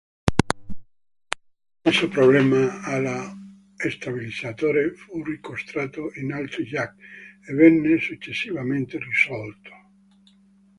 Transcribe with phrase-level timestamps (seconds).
[1.83, 3.35] Lo stesso problema allo
[3.87, 6.95] stabilizzatore fu riscontrato in altri Yak
[7.47, 9.69] e venne successivamente risolto.